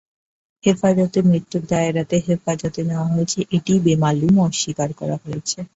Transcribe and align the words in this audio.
হেফাজতে 0.63 1.19
মৃত্যুর 1.23 1.63
দায় 1.67 1.87
এড়াতে 1.89 2.15
হেফাজতে 2.27 2.81
নেওয়া 2.83 3.07
হয়েছে 3.07 3.39
এটিই 3.51 3.79
বেমালুম 3.85 4.35
অস্বীকার 4.47 4.89
করা 4.99 5.17
হয়েছে। 5.23 5.59